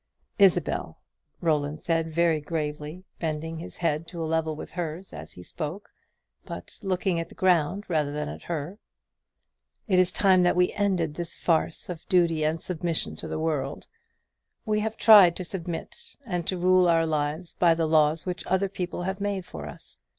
"Isabel," 0.39 0.97
Roland 1.41 1.83
said, 1.83 2.11
very 2.11 2.41
gravely, 2.41 3.03
bending 3.19 3.59
his 3.59 3.77
head 3.77 4.07
to 4.07 4.23
a 4.23 4.25
level 4.25 4.55
with 4.55 4.71
hers, 4.71 5.13
as 5.13 5.33
he 5.33 5.43
spoke, 5.43 5.91
but 6.43 6.79
looking 6.81 7.19
at 7.19 7.29
the 7.29 7.35
ground 7.35 7.85
rather 7.87 8.11
than 8.11 8.27
at 8.27 8.41
her, 8.41 8.79
"It 9.87 9.99
is 9.99 10.11
time 10.11 10.41
that 10.41 10.55
we 10.55 10.73
ended 10.73 11.13
this 11.13 11.35
farce 11.35 11.87
of 11.87 12.09
duty 12.09 12.43
and 12.43 12.59
submission 12.59 13.15
to 13.17 13.27
the 13.27 13.37
world; 13.37 13.85
we 14.65 14.79
have 14.79 14.97
tried 14.97 15.35
to 15.35 15.45
submit, 15.45 16.15
and 16.25 16.47
to 16.47 16.57
rule 16.57 16.89
our 16.89 17.05
lives 17.05 17.53
by 17.53 17.75
the 17.75 17.85
laws 17.85 18.25
which 18.25 18.43
other 18.47 18.69
people 18.69 19.03
have 19.03 19.21
made 19.21 19.45
for 19.45 19.67
us. 19.67 19.99